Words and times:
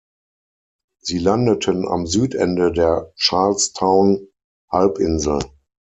Sie 1.03 1.19
landeten 1.19 1.87
am 1.87 2.07
Südende 2.07 2.71
der 2.71 3.11
Charlestown-Halbinsel. 3.17 5.37